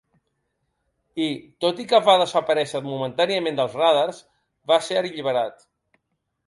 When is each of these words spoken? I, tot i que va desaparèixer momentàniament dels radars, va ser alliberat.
I, 1.25 1.27
tot 1.65 1.83
i 1.83 1.85
que 1.91 1.99
va 2.07 2.15
desaparèixer 2.23 2.83
momentàniament 2.89 3.61
dels 3.61 3.77
radars, 3.83 4.25
va 4.73 4.81
ser 4.89 5.01
alliberat. 5.03 5.67